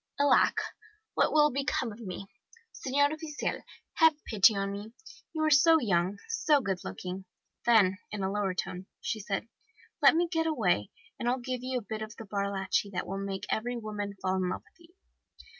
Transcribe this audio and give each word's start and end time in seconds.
"'Alack! 0.19 0.59
What 1.13 1.31
will 1.31 1.51
become 1.51 1.91
of 1.91 1.99
me! 1.99 2.25
Senor 2.71 3.13
Oficial, 3.13 3.61
have 3.97 4.15
pity 4.25 4.55
on 4.55 4.71
me! 4.71 4.93
You 5.31 5.43
are 5.43 5.51
so 5.51 5.79
young, 5.79 6.17
so 6.27 6.59
good 6.59 6.79
looking.' 6.83 7.25
Then, 7.67 7.99
in 8.11 8.23
a 8.23 8.31
lower 8.31 8.55
tone, 8.55 8.87
she 8.99 9.19
said, 9.19 9.47
'Let 10.01 10.15
me 10.15 10.27
get 10.27 10.47
away, 10.47 10.89
and 11.19 11.29
I'll 11.29 11.37
give 11.37 11.61
you 11.61 11.77
a 11.77 11.81
bit 11.83 12.01
of 12.01 12.15
the 12.15 12.25
bar 12.25 12.45
lachi, 12.51 12.89
that 12.93 13.05
will 13.05 13.19
make 13.23 13.45
every 13.51 13.77
woman 13.77 14.15
fall 14.19 14.37
in 14.37 14.49
love 14.49 14.63
with 14.67 14.79
you! 14.87 14.95